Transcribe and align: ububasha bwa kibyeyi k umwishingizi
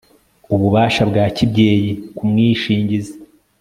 ububasha 0.53 1.01
bwa 1.09 1.25
kibyeyi 1.35 1.91
k 2.15 2.17
umwishingizi 2.23 3.15